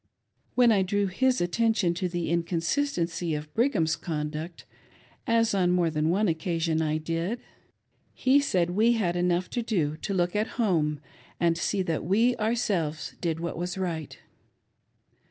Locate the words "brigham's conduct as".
3.53-5.53